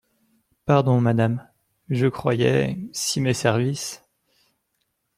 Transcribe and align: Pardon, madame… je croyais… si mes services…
Pardon, 0.65 0.99
madame… 0.99 1.47
je 1.91 2.07
croyais… 2.07 2.79
si 2.91 3.21
mes 3.21 3.35
services… 3.35 4.01